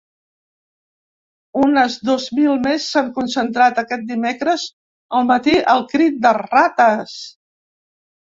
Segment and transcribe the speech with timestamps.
[1.65, 4.65] Unes dos mil més s’han concentrat aquest dimecres
[5.19, 7.17] al matí al crit de “rates”.